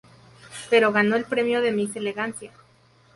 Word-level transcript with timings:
Pero 0.71 0.91
ganó 0.91 1.15
el 1.15 1.25
premio 1.25 1.61
de 1.61 1.71
"Miss 1.71 1.95
Elegancia". 1.95 2.51